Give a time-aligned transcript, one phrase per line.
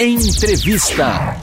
[0.00, 1.36] Entrevista.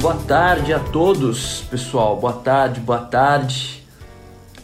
[0.00, 2.16] Boa tarde a todos, pessoal.
[2.16, 3.82] Boa tarde, boa tarde.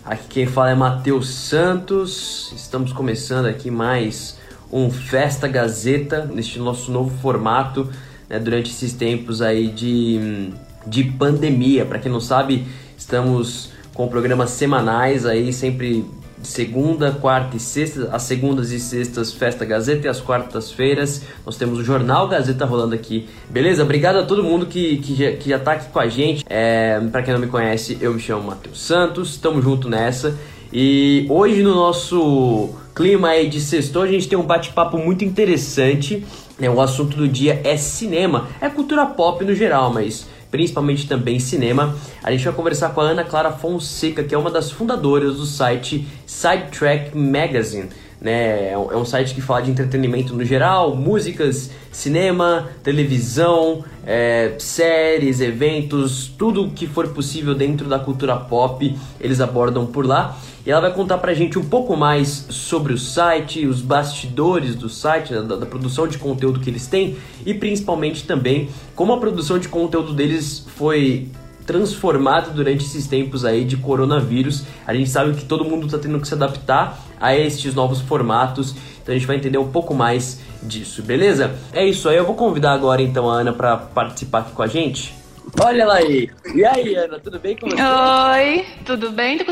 [0.03, 2.55] Aqui quem fala é Matheus Santos.
[2.57, 4.39] Estamos começando aqui mais
[4.73, 7.87] um Festa Gazeta neste nosso novo formato
[8.31, 10.55] né, durante esses tempos aí de,
[10.87, 11.85] de pandemia.
[11.85, 12.67] Para quem não sabe,
[12.97, 19.65] estamos com programas semanais aí sempre segunda, quarta e sexta, as segundas e sextas Festa
[19.65, 23.29] Gazeta e as quartas-feiras nós temos o Jornal Gazeta rolando aqui.
[23.49, 23.83] Beleza?
[23.83, 26.45] Obrigado a todo mundo que, que, já, que já tá aqui com a gente.
[26.49, 30.37] É, para quem não me conhece, eu me chamo Matheus Santos, tamo junto nessa.
[30.73, 36.25] E hoje no nosso clima aí de sexto, a gente tem um bate-papo muito interessante.
[36.59, 36.69] Né?
[36.71, 41.97] O assunto do dia é cinema, é cultura pop no geral, mas principalmente também cinema.
[42.23, 45.47] A gente vai conversar com a Ana Clara Fonseca, que é uma das fundadoras do
[45.47, 47.89] site Sidetrack Magazine.
[48.21, 48.71] Né?
[48.73, 55.41] É um é site que fala de entretenimento no geral, músicas, cinema, televisão, é, séries,
[55.41, 60.37] eventos, tudo que for possível dentro da cultura pop, eles abordam por lá.
[60.65, 64.91] E ela vai contar pra gente um pouco mais sobre o site, os bastidores do
[64.91, 69.19] site, né, da, da, produção de conteúdo que eles têm e principalmente também como a
[69.19, 71.29] produção de conteúdo deles foi
[71.67, 74.65] transformada durante esses tempos aí de coronavírus.
[74.87, 78.75] A gente sabe que todo mundo está tendo que se adaptar a estes novos formatos,
[79.03, 81.55] então a gente vai entender um pouco mais disso, beleza?
[81.73, 84.67] É isso aí, eu vou convidar agora então a Ana para participar aqui com a
[84.67, 85.15] gente.
[85.61, 86.31] Olha ela aí.
[86.55, 87.83] E aí, Ana, tudo bem com você?
[87.83, 89.39] Oi, tudo bem?
[89.39, 89.45] Tá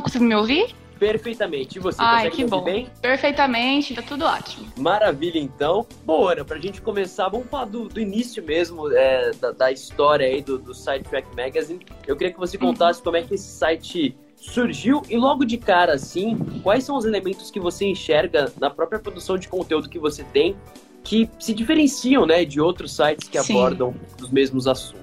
[0.00, 0.79] conseguindo me ouvir?
[1.00, 1.78] Perfeitamente.
[1.78, 2.62] E você, Ai, que bom.
[2.62, 2.86] bem?
[3.00, 4.66] Perfeitamente, tá tudo ótimo.
[4.78, 5.86] Maravilha, então.
[6.04, 10.26] Bom, Ana, pra gente começar, vamos falar do, do início mesmo é, da, da, história
[10.26, 11.80] aí do, do Sidetrack Magazine.
[12.06, 12.66] Eu queria que você Uhum.
[12.66, 17.06] contasse como é que esse site surgiu e logo de cara, assim, quais são os
[17.06, 20.54] elementos que você enxerga na própria produção de conteúdo que você tem
[21.02, 23.54] que se diferenciam, né, de outros sites que Sim.
[23.54, 24.99] abordam os mesmos assuntos.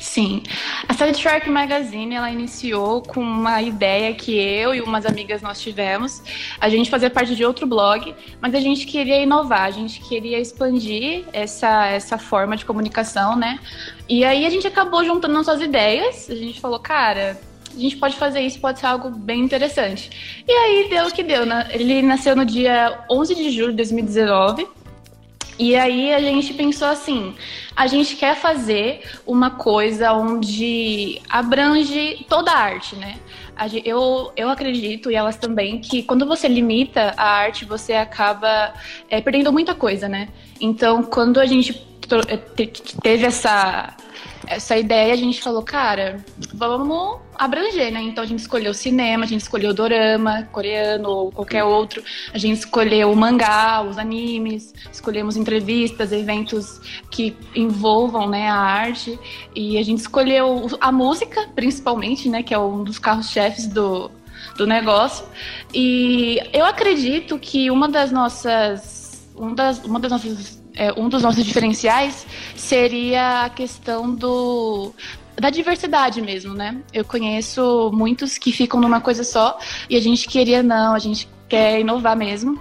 [0.00, 0.42] Sim.
[0.88, 6.22] A Sidetrack Magazine, ela iniciou com uma ideia que eu e umas amigas nós tivemos.
[6.58, 10.40] A gente fazia parte de outro blog, mas a gente queria inovar, a gente queria
[10.40, 13.60] expandir essa, essa forma de comunicação, né?
[14.08, 17.38] E aí a gente acabou juntando nossas ideias, a gente falou, cara,
[17.76, 20.42] a gente pode fazer isso, pode ser algo bem interessante.
[20.48, 21.68] E aí deu o que deu, né?
[21.72, 24.66] Ele nasceu no dia 11 de julho de 2019.
[25.60, 27.34] E aí a gente pensou assim,
[27.76, 33.16] a gente quer fazer uma coisa onde abrange toda a arte, né?
[33.84, 38.72] Eu, eu acredito, e elas também, que quando você limita a arte, você acaba
[39.10, 40.30] é, perdendo muita coisa, né?
[40.58, 41.86] Então, quando a gente
[42.28, 43.94] eh, te- teve essa,
[44.50, 48.02] essa ideia, a gente falou, cara, vamos abranger, né?
[48.02, 52.02] Então a gente escolheu cinema, a gente escolheu dorama, coreano ou qualquer outro,
[52.34, 56.80] a gente escolheu o mangá, os animes, escolhemos entrevistas, eventos
[57.12, 59.16] que envolvam né, a arte,
[59.54, 62.42] e a gente escolheu a música, principalmente, né?
[62.42, 64.10] Que é um dos carros-chefes do,
[64.56, 65.24] do negócio.
[65.72, 69.28] E eu acredito que uma das nossas.
[69.36, 72.26] Um, das, uma das nossas é, um dos nossos diferenciais
[72.56, 74.94] seria a questão do
[75.38, 76.78] da diversidade mesmo, né?
[76.92, 79.58] Eu conheço muitos que ficam numa coisa só
[79.90, 82.58] e a gente queria não, a gente quer inovar mesmo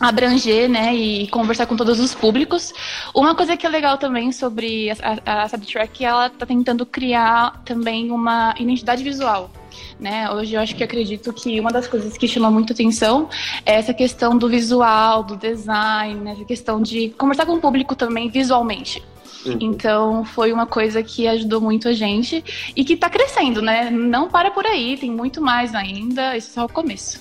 [0.00, 2.72] abranger, né, e conversar com todos os públicos.
[3.14, 6.46] Uma coisa que é legal também sobre a, a, a Subtrack é que ela tá
[6.46, 9.50] tentando criar também uma identidade visual.
[9.98, 10.30] Né?
[10.30, 13.28] Hoje eu acho que acredito que uma das coisas que chama muito atenção
[13.66, 16.32] é essa questão do visual, do design, né?
[16.32, 19.02] essa questão de conversar com o público também visualmente.
[19.44, 19.58] Uhum.
[19.60, 22.44] Então foi uma coisa que ajudou muito a gente
[22.74, 23.88] e que tá crescendo, né?
[23.90, 27.20] Não para por aí, tem muito mais ainda, esse é só o começo.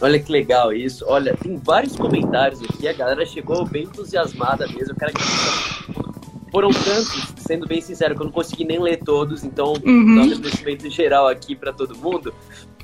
[0.00, 1.04] Olha que legal isso.
[1.06, 4.92] Olha, tem vários comentários aqui, a galera chegou bem entusiasmada mesmo.
[4.92, 9.44] Eu quero que foram tantos, sendo bem sincero, que eu não consegui nem ler todos,
[9.44, 10.14] então Uhum.
[10.16, 12.32] dá um agradecimento geral aqui para todo mundo.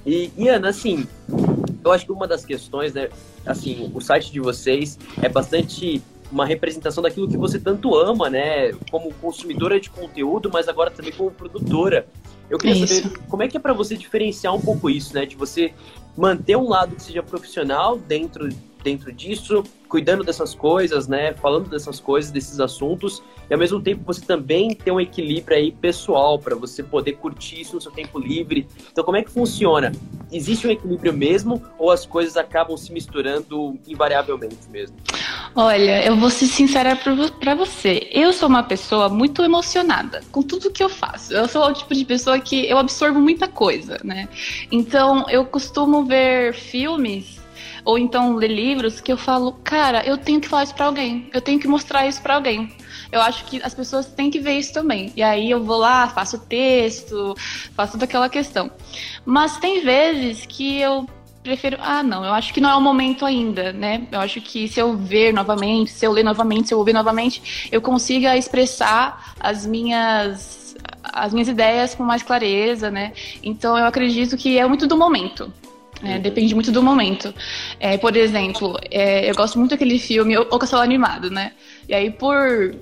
[0.05, 1.07] E, e, Ana, assim,
[1.85, 3.09] eu acho que uma das questões, né,
[3.45, 8.73] assim, o site de vocês é bastante uma representação daquilo que você tanto ama, né,
[8.91, 12.07] como consumidora de conteúdo, mas agora também como produtora.
[12.49, 13.03] Eu queria Isso.
[13.03, 15.73] saber como é que é para você diferenciar um pouco isso, né, de você
[16.17, 18.49] manter um lado que seja profissional dentro
[18.87, 24.05] dentro disso, cuidando dessas coisas, né, falando dessas coisas, desses assuntos, e ao mesmo tempo
[24.07, 28.17] você também ter um equilíbrio aí pessoal para você poder curtir isso no seu tempo
[28.17, 28.69] livre.
[28.93, 29.91] Então, como é que funciona?
[30.31, 34.97] Existe um equilíbrio mesmo ou as coisas acabam se misturando invariavelmente mesmo?
[35.57, 36.97] Olha, eu vou ser sincera
[37.41, 38.09] pra você.
[38.13, 41.33] Eu sou uma pessoa muito emocionada com tudo que eu faço.
[41.33, 44.29] Eu sou o tipo de pessoa que eu absorvo muita coisa, né?
[44.71, 47.45] Então, eu costumo ver filmes
[47.87, 51.31] ou então ler livros, que eu falo, cara, eu tenho que falar isso para alguém,
[51.33, 52.73] eu tenho que mostrar isso para alguém.
[53.13, 55.13] Eu acho que as pessoas têm que ver isso também.
[55.15, 57.37] E aí eu vou lá, faço texto,
[57.77, 58.69] faço toda aquela questão.
[59.25, 61.07] Mas tem vezes que eu
[61.45, 64.09] prefiro, ah, não, eu acho que não é o momento ainda, né?
[64.11, 67.69] Eu acho que se eu ver novamente, se eu ler novamente, se eu ouvir novamente,
[67.71, 70.75] eu consiga expressar as minhas
[71.05, 73.13] as minhas ideias com mais clareza, né?
[73.45, 75.53] Então eu acredito que é muito do momento.
[76.03, 77.35] É, depende muito do momento.
[77.81, 81.53] É, por exemplo, é, eu gosto muito daquele filme O Castelo Animado, né?
[81.89, 82.75] E aí, por,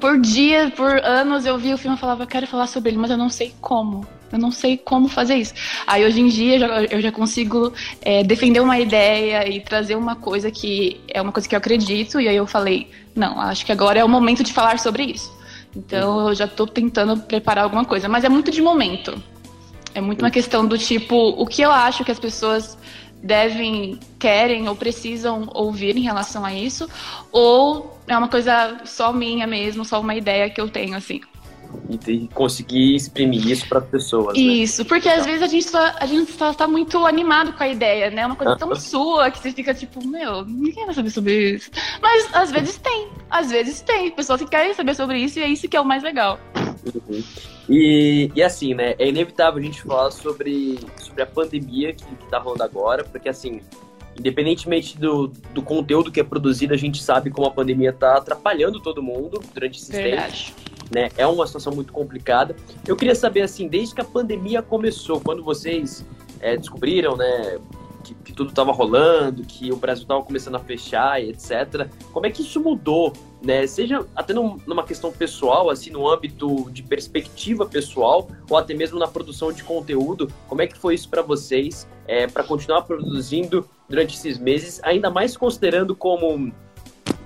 [0.00, 3.10] por dias, por anos, eu via o filme e falava, quero falar sobre ele, mas
[3.10, 4.06] eu não sei como.
[4.32, 5.54] Eu não sei como fazer isso.
[5.86, 7.72] Aí hoje em dia eu já, eu já consigo
[8.02, 12.20] é, defender uma ideia e trazer uma coisa que é uma coisa que eu acredito.
[12.20, 15.32] E aí eu falei, não, acho que agora é o momento de falar sobre isso.
[15.76, 19.22] Então eu já estou tentando preparar alguma coisa, mas é muito de momento.
[19.94, 22.76] É muito uma questão do tipo, o que eu acho que as pessoas
[23.22, 26.88] devem, querem ou precisam ouvir em relação a isso,
[27.32, 31.20] ou é uma coisa só minha mesmo, só uma ideia que eu tenho, assim
[31.88, 34.36] e conseguir exprimir isso para as pessoas.
[34.36, 34.42] Né?
[34.42, 34.88] Isso, né?
[34.88, 38.10] porque às vezes a gente, tá, a gente tá, tá, muito animado com a ideia,
[38.10, 38.26] né?
[38.26, 41.70] Uma coisa tão sua que você fica tipo, meu, ninguém vai saber sobre isso.
[42.00, 45.48] Mas às vezes tem, às vezes tem pessoas que querem saber sobre isso e é
[45.48, 46.38] isso que é o mais legal.
[46.92, 47.22] Uhum.
[47.68, 48.94] E, e assim, né?
[48.98, 53.28] É inevitável a gente falar sobre, sobre a pandemia que, que tá rolando agora, porque
[53.28, 53.60] assim,
[54.18, 58.80] independentemente do, do conteúdo que é produzido, a gente sabe como a pandemia está atrapalhando
[58.80, 60.52] todo mundo durante esses Verdade.
[60.52, 61.08] tempos né?
[61.16, 62.56] É uma situação muito complicada.
[62.86, 66.04] Eu queria saber, assim, desde que a pandemia começou, quando vocês
[66.40, 67.58] é, descobriram, né,
[68.04, 71.88] que, que tudo estava rolando, que o Brasil estava começando a fechar e etc.
[72.12, 73.12] Como é que isso mudou,
[73.42, 73.66] né?
[73.66, 78.98] Seja até num, numa questão pessoal, assim, no âmbito de perspectiva pessoal, ou até mesmo
[78.98, 80.30] na produção de conteúdo.
[80.48, 85.10] Como é que foi isso para vocês, é, para continuar produzindo durante esses meses, ainda
[85.10, 86.52] mais considerando como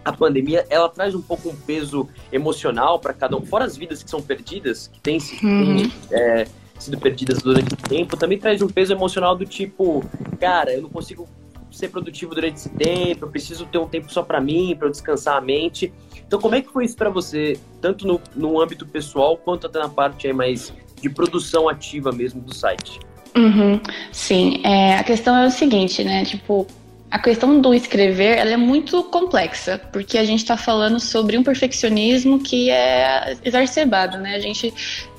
[0.04, 4.02] a pandemia ela traz um pouco um peso emocional para cada um, fora as vidas
[4.02, 5.90] que são perdidas, que têm uhum.
[6.10, 6.48] é,
[6.78, 10.04] sido perdidas durante o tempo, também traz um peso emocional do tipo,
[10.40, 11.28] cara, eu não consigo
[11.70, 14.90] ser produtivo durante esse tempo, eu preciso ter um tempo só para mim, para eu
[14.90, 15.92] descansar a mente.
[16.26, 19.78] Então, como é que foi isso para você, tanto no, no âmbito pessoal quanto até
[19.78, 22.98] na parte aí mais de produção ativa mesmo do site?
[23.36, 26.24] Uhum, sim, é, a questão é o seguinte, né?
[26.24, 26.66] Tipo,
[27.10, 31.42] a questão do escrever ela é muito complexa, porque a gente está falando sobre um
[31.42, 34.34] perfeccionismo que é exacerbado, né?
[34.34, 34.72] A gente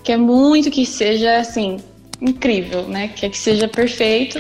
[0.04, 1.78] quer muito que seja assim
[2.22, 3.08] incrível, né?
[3.08, 4.40] Quer que seja perfeito.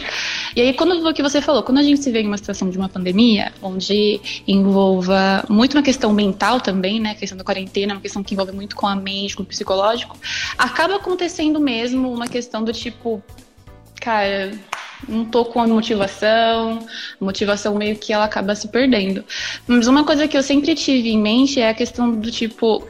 [0.55, 2.69] E aí, quando o que você falou, quando a gente se vê em uma situação
[2.69, 7.11] de uma pandemia, onde envolva muito uma questão mental também, né?
[7.11, 10.17] A questão da quarentena, uma questão que envolve muito com a mente, com o psicológico,
[10.57, 13.23] acaba acontecendo mesmo uma questão do tipo,
[14.01, 14.51] cara,
[15.07, 16.79] não tô com a motivação,
[17.19, 19.23] a motivação meio que ela acaba se perdendo.
[19.67, 22.85] Mas uma coisa que eu sempre tive em mente é a questão do tipo,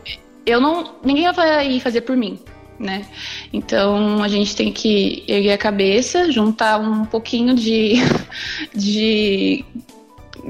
[0.45, 2.39] eu não, ninguém vai fazer por mim,
[2.79, 3.05] né?
[3.53, 7.93] Então a gente tem que erguer a cabeça, juntar um pouquinho de,
[8.73, 9.65] de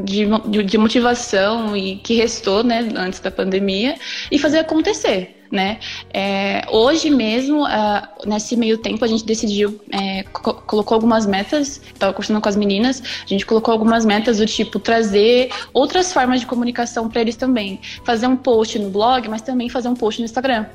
[0.03, 0.25] de,
[0.63, 3.95] de, motivação e que restou, né, antes da pandemia,
[4.31, 5.79] e fazer acontecer né?
[6.13, 11.81] É, hoje mesmo, uh, nesse meio tempo, a gente decidiu, é, co colocou algumas metas,
[11.93, 16.39] estava conversando com as meninas, a gente colocou algumas metas do tipo trazer outras formas
[16.39, 17.79] de comunicação para eles também.
[18.03, 20.65] Fazer um post no blog, mas também fazer um post no Instagram.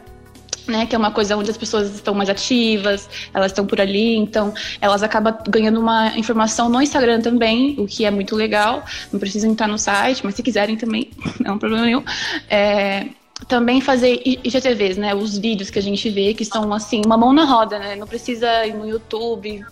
[0.66, 4.16] Né, que é uma coisa onde as pessoas estão mais ativas, elas estão por ali,
[4.16, 8.82] então elas acabam ganhando uma informação no Instagram também, o que é muito legal.
[9.12, 12.02] Não precisam entrar no site, mas se quiserem também, não é um problema nenhum.
[12.48, 13.08] É,
[13.44, 15.14] também fazer IGTVs, né?
[15.14, 17.96] Os vídeos que a gente vê que são assim, uma mão na roda, né?
[17.96, 19.64] Não precisa ir no YouTube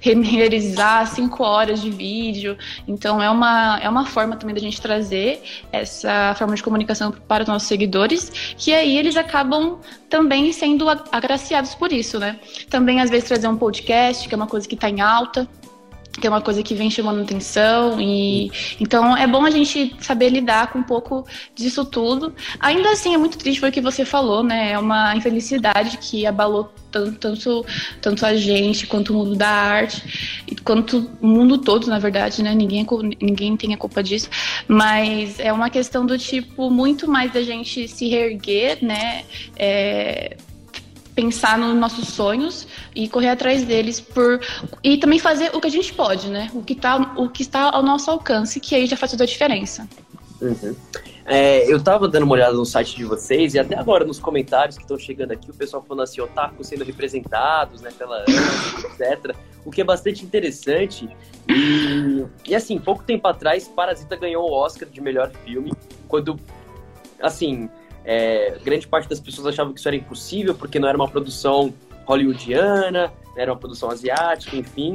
[0.00, 2.56] renderizar cinco horas de vídeo.
[2.86, 7.42] Então é uma, é uma forma também da gente trazer essa forma de comunicação para
[7.42, 12.38] os nossos seguidores, que aí eles acabam também sendo agraciados por isso, né?
[12.68, 15.48] Também às vezes trazer um podcast, que é uma coisa que está em alta,
[16.18, 18.50] que é uma coisa que vem chamando atenção e
[18.80, 22.34] então é bom a gente saber lidar com um pouco disso tudo.
[22.58, 24.72] Ainda assim é muito triste foi o que você falou, né?
[24.72, 27.66] É uma infelicidade que abalou tanto, tanto,
[28.00, 32.42] tanto a gente quanto o mundo da arte e quanto o mundo todo, na verdade,
[32.42, 32.54] né?
[32.54, 34.28] Ninguém, é ninguém tem a culpa disso,
[34.66, 39.24] mas é uma questão do tipo muito mais da gente se reerguer, né?
[39.56, 40.36] É,
[41.20, 44.40] pensar nos nossos sonhos e correr atrás deles por
[44.82, 46.50] e também fazer o que a gente pode, né?
[46.54, 49.26] O que tá, o que está ao nosso alcance, que aí já faz toda a
[49.26, 49.86] diferença.
[50.40, 50.74] Uhum.
[51.26, 54.76] É, eu tava dando uma olhada no site de vocês e até agora nos comentários
[54.76, 58.24] que estão chegando aqui, o pessoal falando assim, otaku sendo representados, né, pela
[58.98, 59.36] etc.
[59.64, 61.08] O que é bastante interessante.
[61.46, 65.72] E, e assim, pouco tempo atrás, Parasita ganhou o Oscar de melhor filme,
[66.08, 66.40] quando,
[67.20, 67.68] assim,
[68.04, 71.72] é, grande parte das pessoas achavam que isso era impossível, porque não era uma produção
[72.06, 74.94] hollywoodiana, era uma produção asiática, enfim.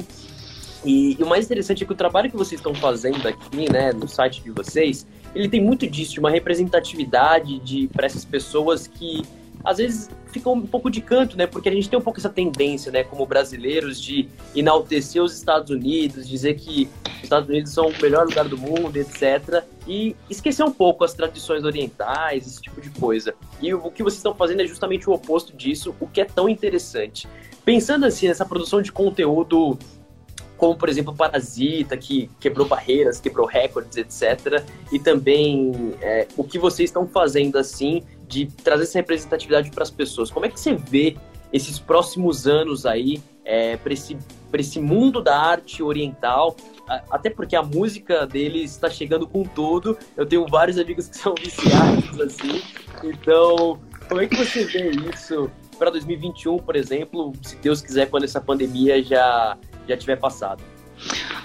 [0.84, 3.92] E, e, o mais interessante é que o trabalho que vocês estão fazendo aqui, né,
[3.92, 8.88] no site de vocês, ele tem muito disso, de uma representatividade de para essas pessoas
[8.88, 9.24] que
[9.66, 11.48] às vezes ficam um pouco de canto, né?
[11.48, 15.70] Porque a gente tem um pouco essa tendência, né, como brasileiros, de enaltecer os Estados
[15.70, 19.64] Unidos, dizer que os Estados Unidos são o melhor lugar do mundo, etc.
[19.88, 23.34] E esquecer um pouco as tradições orientais, esse tipo de coisa.
[23.62, 26.48] E o que vocês estão fazendo é justamente o oposto disso, o que é tão
[26.50, 27.28] interessante.
[27.64, 29.78] Pensando assim nessa produção de conteúdo
[30.58, 34.64] como por exemplo Parasita, que quebrou barreiras, quebrou recordes, etc.
[34.92, 39.92] E também é, o que vocês estão fazendo assim de trazer essa representatividade para as
[39.92, 40.32] pessoas.
[40.32, 41.18] Como é que você vê
[41.52, 44.18] esses próximos anos aí é, para esse,
[44.54, 46.56] esse mundo da arte oriental?
[47.10, 49.98] Até porque a música deles está chegando com tudo.
[50.16, 52.62] Eu tenho vários amigos que são viciados assim.
[53.04, 58.24] Então, como é que você vê isso para 2021, por exemplo, se Deus quiser, quando
[58.24, 60.64] essa pandemia já já tiver passado.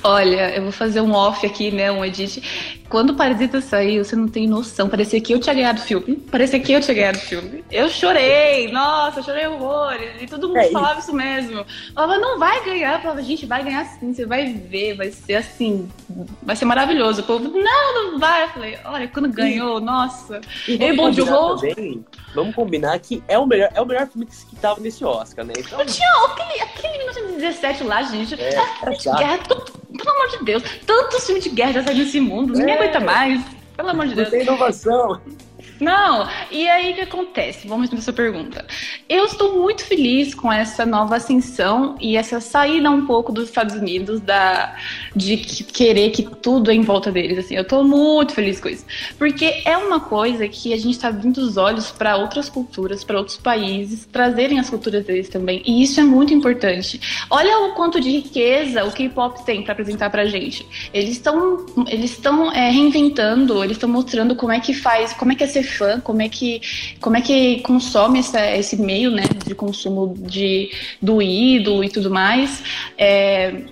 [0.02, 1.90] Olha, eu vou fazer um off aqui, né?
[1.90, 2.80] Um edit.
[2.88, 4.88] Quando o Parasita saiu, você não tem noção.
[4.88, 6.16] Parecia que eu tinha ganhado o filme.
[6.16, 7.64] Parecia que eu tinha ganhado o filme.
[7.71, 10.11] Eu chorei, nossa, eu chorei horrores.
[10.21, 11.64] E todo mundo é falava isso mesmo.
[11.95, 12.95] Falava, não vai ganhar.
[12.95, 15.88] Eu falava, gente, vai ganhar sim, você vai ver, vai ser assim,
[16.42, 17.21] vai ser maravilhoso.
[17.21, 18.45] O povo, não, não vai.
[18.45, 20.40] Eu falei, olha, quando ganhou, nossa.
[20.66, 22.04] E Bom também,
[22.35, 25.45] Vamos combinar que é o melhor, é o melhor filme que, que tava nesse Oscar,
[25.45, 25.52] né?
[25.57, 25.85] Então...
[25.87, 28.35] Tinha aquele, aquele 1917 lá, gente.
[28.35, 32.53] É, é, é pelo amor de Deus, tantos filmes de guerra já saíram nesse mundo,
[32.53, 32.79] ninguém é.
[32.79, 33.43] aguenta mais.
[33.77, 34.29] Pelo amor de Deus.
[34.29, 35.21] Não tem inovação.
[35.81, 37.67] Não, e aí o que acontece?
[37.67, 38.67] Vamos responder essa pergunta.
[39.09, 43.75] Eu estou muito feliz com essa nova ascensão e essa saída um pouco dos Estados
[43.75, 44.77] Unidos da
[45.17, 47.39] de querer que tudo é em volta deles.
[47.39, 48.85] Assim, eu estou muito feliz com isso,
[49.19, 53.17] porque é uma coisa que a gente está abrindo os olhos para outras culturas, para
[53.17, 55.63] outros países, trazerem as culturas deles também.
[55.65, 57.01] E isso é muito importante.
[57.31, 60.67] Olha o quanto de riqueza o K-pop tem para apresentar para gente.
[60.93, 65.35] Eles estão eles estão é, reinventando, eles estão mostrando como é que faz, como é
[65.35, 66.61] que é ser fã, como é que,
[67.00, 72.11] como é que consome essa, esse meio né, de consumo de, do ídolo e tudo
[72.11, 72.62] mais.
[72.99, 73.65] É,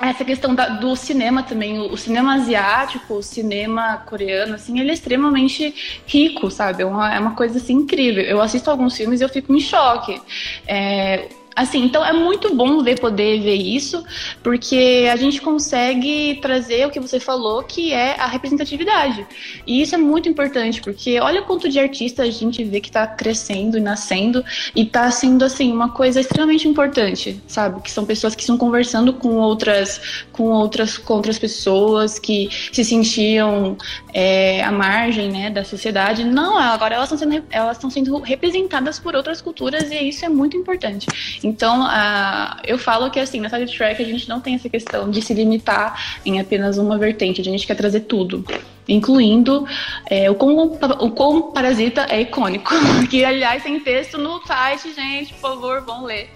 [0.00, 4.90] essa questão da, do cinema também, o, o, cinema asiático, o cinema coreano, assim, ele
[4.90, 5.74] é extremamente
[6.06, 6.82] rico, sabe?
[6.82, 8.22] É uma, é uma coisa assim incrível.
[8.22, 10.20] Eu assisto alguns filmes e eu fico em choque.
[10.66, 14.02] É, Assim, então é muito bom ver poder ver isso,
[14.42, 19.24] porque a gente consegue trazer o que você falou, que é a representatividade.
[19.66, 23.06] E isso é muito importante, porque olha quanto de artistas a gente vê que está
[23.06, 24.44] crescendo e nascendo
[24.74, 27.80] e está sendo assim uma coisa extremamente importante, sabe?
[27.82, 32.84] Que são pessoas que estão conversando com outras, com outras, com outras pessoas que se
[32.84, 33.76] sentiam
[34.12, 36.24] é, à margem, né, da sociedade.
[36.24, 40.28] Não, agora elas estão sendo, elas estão sendo representadas por outras culturas e isso é
[40.28, 41.06] muito importante.
[41.44, 45.10] Então, uh, eu falo que assim, na side track a gente não tem essa questão
[45.10, 48.42] de se limitar em apenas uma vertente, a gente quer trazer tudo,
[48.88, 49.66] incluindo
[50.08, 52.72] é, o, como, o como Parasita é icônico,
[53.10, 56.30] que aliás tem texto no site, gente, por favor, vão ler.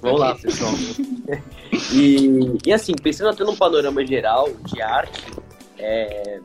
[0.00, 0.72] Vamos lá, pessoal.
[1.92, 5.22] e, e assim, pensando até num panorama geral de arte,
[5.82, 6.40] é,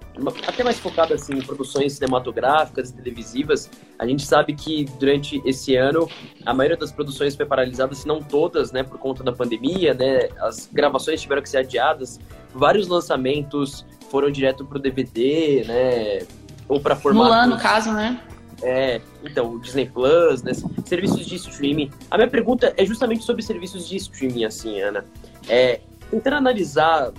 [0.48, 5.76] até mais focado assim, em produções cinematográficas e televisivas, a gente sabe que durante esse
[5.76, 6.10] ano
[6.44, 10.30] a maioria das produções foi paralisada, se não todas, né, por conta da pandemia, né,
[10.40, 12.20] as gravações tiveram que ser adiadas,
[12.52, 16.26] vários lançamentos foram direto para o DVD, né,
[16.68, 17.26] ou para formato...
[17.26, 18.20] Mulan, no caso, né?
[18.64, 20.52] É, então, o Disney Plus, né,
[20.84, 21.92] serviços de streaming.
[22.10, 25.06] A minha pergunta é justamente sobre serviços de streaming, assim, Ana.
[25.48, 27.12] É, tentando analisar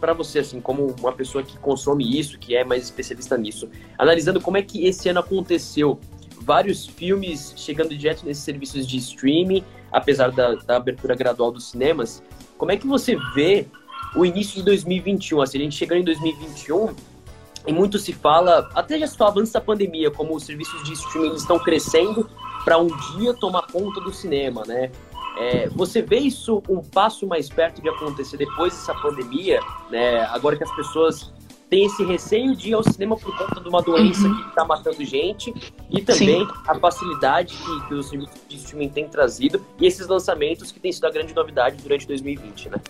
[0.00, 4.40] para você assim como uma pessoa que consome isso que é mais especialista nisso analisando
[4.40, 5.98] como é que esse ano aconteceu.
[6.40, 12.22] Vários filmes chegando direto nesses serviços de streaming apesar da, da abertura gradual dos cinemas.
[12.56, 13.66] Como é que você vê
[14.14, 16.94] o início de 2021 assim a gente chegando em 2021
[17.66, 20.94] e muito se fala até já se fala antes da pandemia como os serviços de
[20.94, 22.28] streaming estão crescendo
[22.64, 24.90] para um dia tomar conta do cinema né
[25.38, 30.22] é, você vê isso um passo mais perto de acontecer depois dessa pandemia, né?
[30.26, 31.32] Agora que as pessoas
[31.70, 34.34] têm esse receio de ir ao cinema por conta de uma doença uhum.
[34.34, 35.54] que está matando gente
[35.90, 36.48] e também Sim.
[36.66, 40.90] a facilidade que, que os serviços de streaming têm trazido e esses lançamentos que têm
[40.90, 42.80] sido a grande novidade durante 2020, né?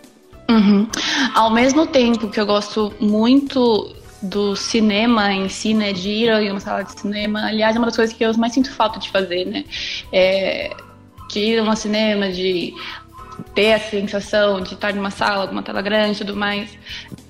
[0.49, 0.87] Uhum.
[1.35, 5.93] Ao mesmo tempo que eu gosto muito do cinema em si, né?
[5.93, 7.45] De ir em uma sala de cinema.
[7.45, 9.63] Aliás, é uma das coisas que eu mais sinto falta de fazer, né?
[10.11, 10.75] É,
[11.29, 12.73] de ir a um cinema, de
[13.55, 16.77] ter a sensação de estar numa sala com uma tela grande e tudo mais.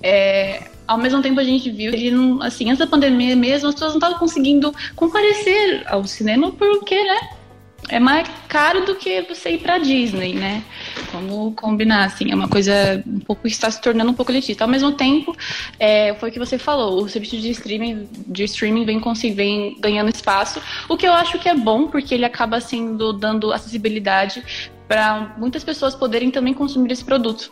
[0.02, 3.92] É, ao mesmo tempo a gente viu que, assim, antes da pandemia mesmo, as pessoas
[3.92, 7.30] não estavam conseguindo comparecer ao cinema porque, né?
[7.90, 10.64] É mais caro do que você ir pra Disney, né?
[11.12, 14.64] Vamos combinar, assim, é uma coisa um pouco está se tornando um pouco elitista.
[14.64, 15.36] Ao mesmo tempo,
[15.80, 19.02] é, foi o que você falou, o serviço de streaming, de streaming vem,
[19.34, 23.52] vem ganhando espaço, o que eu acho que é bom, porque ele acaba sendo dando
[23.52, 24.44] acessibilidade
[24.88, 27.52] para muitas pessoas poderem também consumir esse produto.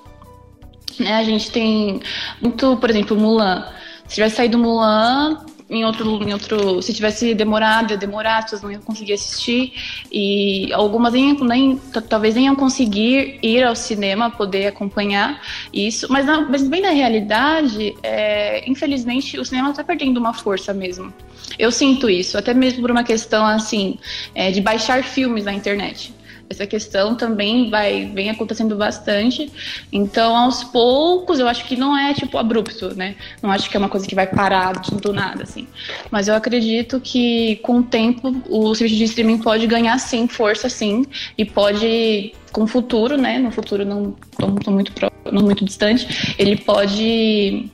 [1.00, 1.14] Né?
[1.14, 2.02] A gente tem
[2.42, 3.66] muito, por exemplo, Mulan.
[4.08, 8.62] Se tivesse saído Mulan, em outro, em outro, se tivesse demorado, ia demorar, as pessoas
[8.62, 9.74] não iam conseguir assistir.
[10.12, 11.78] E algumas nem, nem
[12.10, 15.42] talvez nem iam conseguir ir ao cinema poder acompanhar
[15.74, 20.74] isso, mas, na, mas bem na realidade, é, infelizmente o cinema está perdendo uma força
[20.74, 21.14] mesmo.
[21.60, 23.98] Eu sinto isso, até mesmo por uma questão assim
[24.34, 26.14] é, de baixar filmes na internet
[26.50, 29.52] essa questão também vai vem acontecendo bastante.
[29.92, 33.16] Então, aos poucos, eu acho que não é tipo abrupto, né?
[33.42, 35.68] Não acho que é uma coisa que vai parar do nada, assim.
[36.10, 40.70] Mas eu acredito que com o tempo o serviço de streaming pode ganhar sim força,
[40.70, 41.06] sim,
[41.38, 43.38] e pode com o futuro, né?
[43.40, 44.92] No futuro não, não muito
[45.32, 47.70] não muito distante, ele pode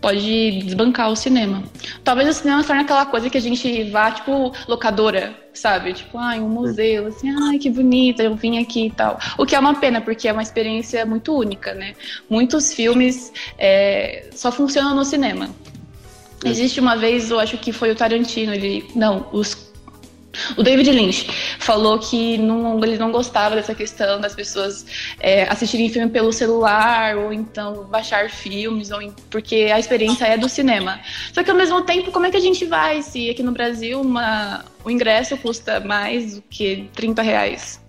[0.00, 1.62] pode desbancar o cinema.
[2.04, 5.92] Talvez o cinema torne aquela coisa que a gente vá, tipo, locadora, sabe?
[5.92, 9.18] Tipo, ai, um museu, assim, ai, que bonita, eu vim aqui e tal.
[9.36, 11.94] O que é uma pena, porque é uma experiência muito única, né?
[12.28, 15.50] Muitos filmes é, só funcionam no cinema.
[16.44, 18.88] Existe uma vez, eu acho que foi o Tarantino, ele.
[18.94, 19.67] Não, os
[20.56, 21.28] o David Lynch
[21.58, 24.86] falou que não, ele não gostava dessa questão das pessoas
[25.20, 30.48] é, assistirem filme pelo celular ou então baixar filmes, ou, porque a experiência é do
[30.48, 31.00] cinema.
[31.32, 34.00] Só que ao mesmo tempo, como é que a gente vai se aqui no Brasil
[34.00, 37.80] uma, o ingresso custa mais do que 30 reais?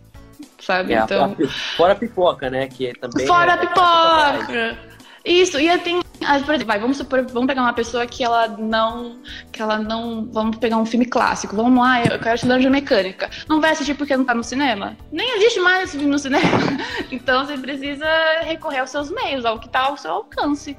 [0.60, 0.94] Sabe?
[0.94, 1.36] É, então...
[1.78, 2.68] Fora a pipoca, né?
[2.68, 4.89] Que também fora é, a pipoca!
[5.26, 8.48] Isso, e tem ah, por exemplo, vai, vamos supor, vamos pegar uma pessoa que ela
[8.48, 9.20] não,
[9.52, 13.30] que ela não, vamos pegar um filme clássico, vamos lá, eu quero estudar de mecânica.
[13.48, 14.98] Não vai assistir porque não tá no cinema?
[15.12, 16.46] Nem existe mais esse filme no cinema.
[17.12, 18.06] Então você precisa
[18.44, 20.78] recorrer aos seus meios, ao que tá ao seu alcance.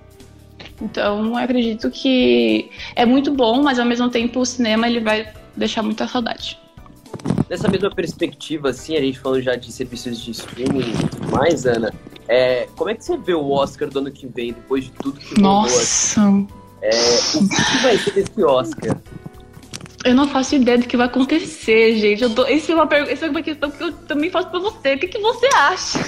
[0.81, 5.33] Então, eu acredito que é muito bom, mas ao mesmo tempo o cinema ele vai
[5.57, 6.59] deixar muita saudade.
[7.49, 11.67] Nessa mesma perspectiva, assim, a gente falando já de serviços de streaming e tudo mais,
[11.67, 11.93] Ana,
[12.31, 15.19] é, como é que você vê o Oscar do ano que vem, depois de tudo
[15.19, 15.63] que rolou?
[15.63, 16.21] Nossa!
[16.81, 16.91] É,
[17.35, 18.97] o que vai ser desse Oscar?
[20.05, 22.23] Eu não faço ideia do que vai acontecer, gente.
[22.23, 22.45] Eu tô...
[22.47, 24.95] Essa, é uma pergunta, essa é uma questão que eu também faço pra você.
[24.95, 25.99] O que, que você acha?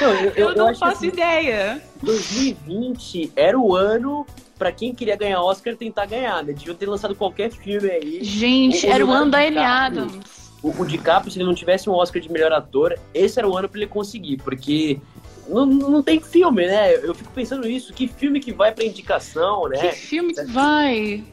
[0.00, 1.80] Não, eu, eu, eu, não faço assim, ideia.
[2.02, 4.26] 2020 era o ano
[4.58, 6.52] para quem queria ganhar Oscar tentar ganhar, né?
[6.52, 8.24] Deviam ter lançado qualquer filme aí.
[8.24, 10.50] Gente, era o ano da Amy Adams.
[10.60, 13.56] O, o DiCaprio, se ele não tivesse um Oscar de melhor ator, esse era o
[13.56, 15.00] ano para ele conseguir, porque
[15.48, 16.94] não, não tem filme, né?
[16.96, 17.92] Eu fico pensando nisso.
[17.92, 19.78] Que filme que vai pra indicação, né?
[19.78, 21.24] Que filme que vai?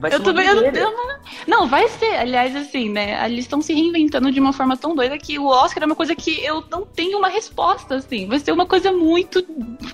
[0.00, 0.46] Vai eu também.
[0.46, 0.92] Eu, eu,
[1.46, 2.16] não, vai ser.
[2.16, 3.22] Aliás, assim, né?
[3.26, 6.14] Eles estão se reinventando de uma forma tão doida que o Oscar é uma coisa
[6.14, 8.26] que eu não tenho uma resposta, assim.
[8.26, 9.44] Vai ser uma coisa muito.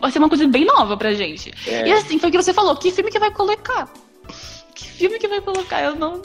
[0.01, 1.53] Vai ser uma coisa bem nova pra gente.
[1.67, 1.89] É.
[1.89, 3.93] E assim, foi o que você falou: que filme que vai colocar?
[4.75, 5.83] Que filme que vai colocar?
[5.83, 6.23] Eu não,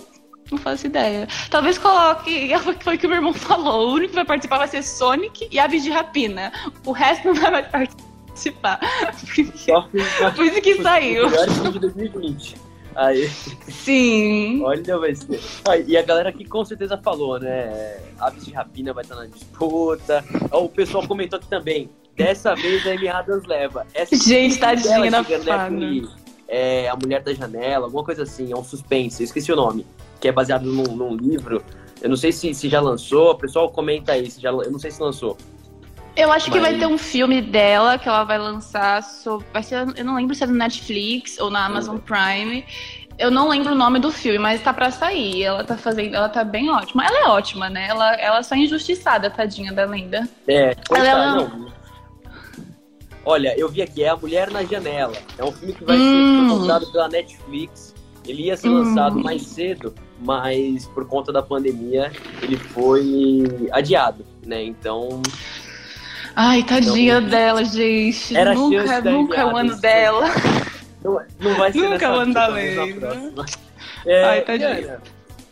[0.51, 1.27] não faço ideia.
[1.49, 2.51] Talvez coloque.
[2.83, 3.89] Foi o que o meu irmão falou.
[3.89, 6.51] O único que vai participar vai ser Sonic e Aves de Rapina.
[6.85, 8.79] O resto não vai mais participar.
[10.35, 11.29] Por isso que saiu.
[11.29, 12.55] Melhor de 2020.
[12.93, 13.29] Aí.
[13.69, 14.61] Sim.
[14.63, 15.39] Olha, vai ser.
[15.67, 17.97] Ah, e a galera aqui com certeza falou, né?
[18.19, 20.23] Aves de Rapina vai estar na disputa.
[20.51, 21.89] O pessoal comentou aqui também.
[22.17, 23.87] Dessa vez a Amy Adams leva.
[23.93, 25.71] Essa Gente, tadinha na fada.
[26.49, 28.51] É, a Mulher da Janela, alguma coisa assim.
[28.51, 29.23] É um suspense.
[29.23, 29.85] Eu esqueci o nome
[30.21, 31.61] que é baseado num, num livro.
[32.01, 34.79] Eu não sei se, se já lançou, o pessoal comenta aí, se já, eu não
[34.79, 35.37] sei se lançou.
[36.15, 36.53] Eu acho Mas...
[36.53, 39.01] que vai ter um filme dela que ela vai lançar.
[39.03, 42.01] Sobre, vai ser, eu não lembro se é no Netflix ou na Amazon uhum.
[42.01, 42.65] Prime.
[43.17, 45.43] Eu não lembro o nome do filme, mas tá pra sair.
[45.43, 46.15] Ela tá fazendo.
[46.15, 47.05] Ela tá bem ótima.
[47.05, 47.87] Ela é ótima, né?
[47.87, 50.27] Ela, ela só é injustiçada, tadinha da lenda.
[50.47, 51.71] É, ela é uma...
[53.23, 55.15] Olha, eu vi aqui, é A Mulher na Janela.
[55.37, 56.49] É um filme que vai hum.
[56.49, 57.93] ser lançado pela Netflix.
[58.27, 59.23] Ele ia ser lançado hum.
[59.23, 64.63] mais cedo, mas por conta da pandemia ele foi adiado, né?
[64.63, 65.21] Então.
[66.35, 68.35] Ai, tadinha então, dela, gente.
[68.35, 70.27] Era nunca, nunca é o ano dela.
[71.03, 73.45] Não, não vai ser Nunca é o ano da lenda.
[74.05, 75.01] É, Ai, tadinha.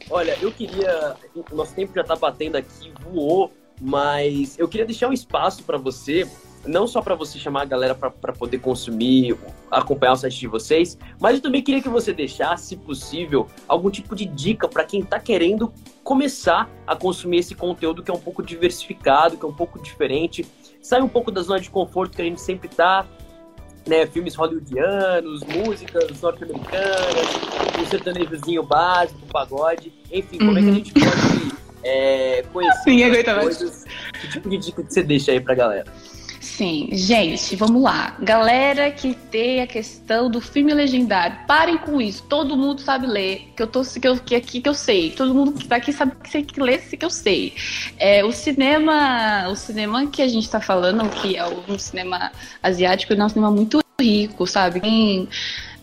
[0.09, 1.15] olha, eu queria.
[1.51, 3.51] O nosso tempo já tá batendo aqui, voou,
[3.81, 6.27] mas eu queria deixar um espaço para você
[6.65, 9.37] não só para você chamar a galera para poder consumir,
[9.71, 13.89] acompanhar o site de vocês, mas eu também queria que você deixasse, se possível, algum
[13.89, 18.19] tipo de dica para quem está querendo começar a consumir esse conteúdo que é um
[18.19, 20.45] pouco diversificado, que é um pouco diferente,
[20.81, 23.05] sai um pouco da zona de conforto que a gente sempre está,
[23.87, 27.27] né, filmes hollywoodianos, músicas norte-americanas,
[27.79, 30.57] um sertanejozinho básico, pagode, enfim, como uhum.
[30.57, 30.75] é que a uhum.
[30.75, 33.85] gente pode é, conhecer Sim, coisas?
[34.19, 35.91] Que tipo de dica que você deixa aí pra galera?
[36.59, 38.17] Sim, gente, vamos lá.
[38.19, 42.21] Galera que tem a questão do filme legendário, parem com isso.
[42.23, 45.11] Todo mundo sabe ler, que eu tô que, eu, que aqui que eu sei.
[45.11, 47.53] Todo mundo que tá aqui sabe que, sei, que lê que eu sei.
[47.97, 52.29] É, o cinema, o cinema que a gente tá falando, que é um cinema
[52.61, 54.81] asiático, é um cinema muito rico, sabe?
[54.81, 55.29] Quem,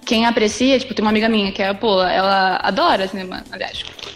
[0.05, 4.16] quem aprecia, tipo, tem uma amiga minha que é, pô, ela adora cinema asiático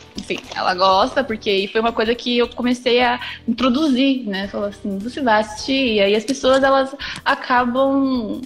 [0.55, 4.49] ela gosta, porque foi uma coisa que eu comecei a introduzir, né?
[4.49, 8.41] Falou assim, você vai assistir, e aí as pessoas elas acabam,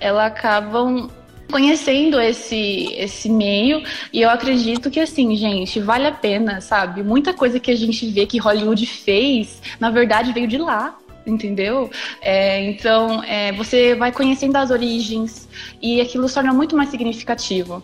[0.00, 1.08] elas acabam
[1.50, 3.82] conhecendo esse esse meio
[4.12, 7.02] e eu acredito que assim, gente, vale a pena, sabe?
[7.02, 11.90] Muita coisa que a gente vê que Hollywood fez, na verdade veio de lá, entendeu?
[12.20, 15.48] É, então, é, você vai conhecendo as origens
[15.80, 17.82] e aquilo se torna muito mais significativo.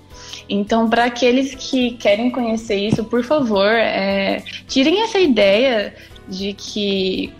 [0.48, 5.94] Então, para aqueles que querem conhecer isso, por favor, é, tirem essa ideia
[6.28, 7.32] de que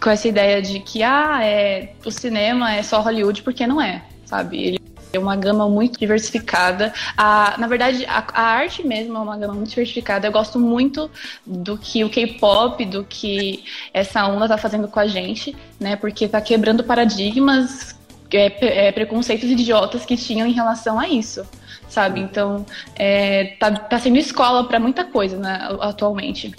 [0.00, 4.02] com essa ideia de que ah, é, o cinema é só Hollywood porque não é,
[4.24, 4.56] sabe?
[4.58, 4.79] Ele
[5.12, 6.92] é uma gama muito diversificada.
[7.16, 10.26] A, na verdade, a, a, arte mesmo é uma gama muito diversificada.
[10.26, 11.10] Eu gosto muito
[11.44, 15.96] do que o K-pop, do que essa onda tá fazendo com a gente, né?
[15.96, 17.96] Porque tá quebrando paradigmas,
[18.32, 21.46] é, é, preconceitos idiotas que tinham em relação a isso,
[21.88, 22.20] sabe?
[22.20, 22.64] Então,
[22.96, 26.54] é, tá, tá sendo escola para muita coisa né, atualmente.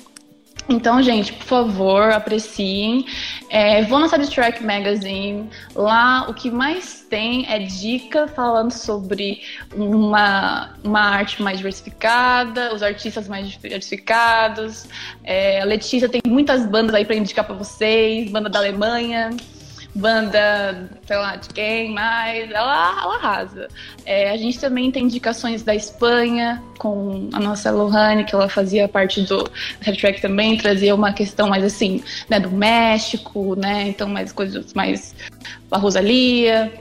[0.71, 3.05] Então, gente, por favor, apreciem.
[3.49, 5.49] É, vou na Track Magazine.
[5.75, 9.41] Lá o que mais tem é dica falando sobre
[9.75, 14.87] uma, uma arte mais diversificada, os artistas mais diversificados.
[15.25, 19.31] É, a Letícia tem muitas bandas aí para indicar para vocês, banda da Alemanha
[19.93, 23.67] banda, sei lá, de quem mais, ela, ela arrasa.
[24.05, 28.87] É, a gente também tem indicações da Espanha, com a nossa Lohane, que ela fazia
[28.87, 29.43] parte do
[29.99, 35.13] Track também, trazia uma questão mais assim, né, do México, né, então mais coisas mais
[35.69, 36.71] a Rosalia,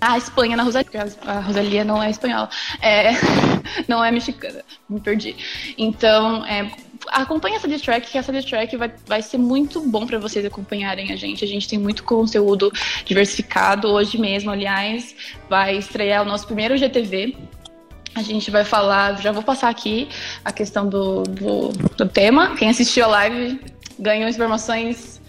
[0.00, 2.48] a Espanha na Rosalia, a Rosalia não é espanhola,
[2.80, 3.10] é,
[3.88, 5.36] não é mexicana, me perdi.
[5.78, 6.70] Então, é,
[7.08, 11.16] acompanha essa track, que essa track vai, vai ser muito bom para vocês acompanharem a
[11.16, 11.44] gente.
[11.44, 12.72] A gente tem muito conteúdo
[13.04, 13.88] diversificado.
[13.88, 15.14] Hoje mesmo, aliás,
[15.48, 17.36] vai estrear o nosso primeiro GTV.
[18.14, 20.08] A gente vai falar, já vou passar aqui
[20.44, 22.54] a questão do, do, do tema.
[22.56, 23.60] Quem assistiu a live
[23.98, 25.20] ganhou informações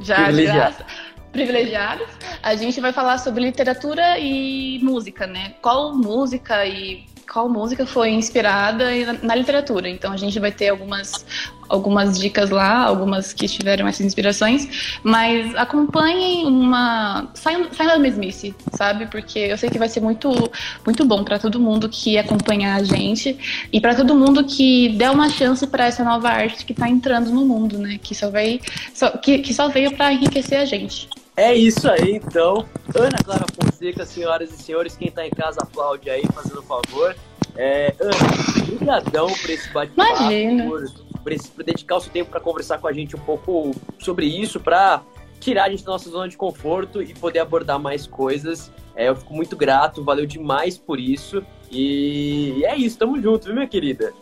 [0.00, 0.84] já de graça
[1.32, 2.08] privilegiadas.
[2.42, 5.54] A gente vai falar sobre literatura e música, né?
[5.60, 7.04] Qual música e
[7.36, 8.86] qual música foi inspirada
[9.22, 9.90] na literatura.
[9.90, 11.26] Então a gente vai ter algumas,
[11.68, 17.28] algumas dicas lá, algumas que tiveram essas inspirações, mas acompanhem uma.
[17.34, 19.04] Saiam, da mesmice, sabe?
[19.04, 20.50] Porque eu sei que vai ser muito,
[20.82, 23.36] muito bom para todo mundo que acompanhar a gente
[23.70, 27.30] e para todo mundo que der uma chance para essa nova arte que está entrando
[27.30, 28.00] no mundo, né?
[28.02, 28.62] Que só, vai,
[28.94, 31.06] só, que, que só veio para enriquecer a gente.
[31.36, 32.66] É isso aí, então.
[32.94, 37.14] Ana Clara Fonseca, senhoras e senhores, quem tá em casa aplaude aí, fazendo favor.
[37.54, 40.18] É, Ana, obrigadão por esse bate-papo,
[40.66, 44.26] por, por, por dedicar o seu tempo para conversar com a gente um pouco sobre
[44.26, 45.02] isso, para
[45.38, 48.72] tirar a gente da nossa zona de conforto e poder abordar mais coisas.
[48.94, 51.44] É, eu fico muito grato, valeu demais por isso.
[51.70, 54.14] E é isso, tamo junto, viu, minha querida?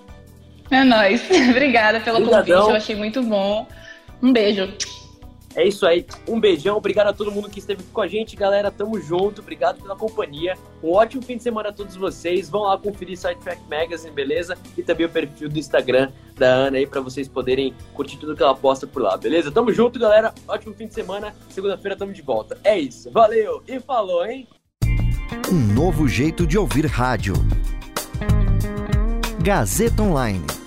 [0.69, 1.23] É nóis.
[1.51, 3.69] Obrigada pelo convite, eu achei muito bom.
[4.21, 4.73] Um beijo.
[5.55, 6.05] É isso aí.
[6.29, 6.77] Um beijão.
[6.77, 8.71] Obrigado a todo mundo que esteve com a gente, galera.
[8.71, 9.41] Tamo junto.
[9.41, 10.57] Obrigado pela companhia.
[10.83, 12.51] Um ótimo fim de semana a todos vocês.
[12.51, 14.59] Vão lá conferir Sidetrack Magazine, beleza?
[14.77, 18.43] E também o perfil do Instagram da Ana aí para vocês poderem curtir tudo que
[18.43, 19.53] ela posta por lá, beleza?
[19.53, 20.35] Tamo junto, galera.
[20.49, 21.35] Ótimo fim de semana.
[21.49, 22.59] Segunda-feira tamo de volta.
[22.65, 23.11] É isso.
[23.11, 24.49] Valeu e falou, hein?
[25.51, 27.35] Um novo jeito de ouvir rádio.
[29.41, 30.64] Gazeta Online